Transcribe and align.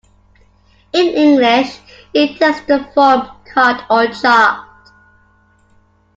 In 0.93 1.07
English 1.15 1.79
it 2.11 2.39
takes 2.39 2.61
the 2.61 2.83
form 2.95 3.29
"card" 3.53 3.83
or 3.87 4.07
"chart". 4.07 4.67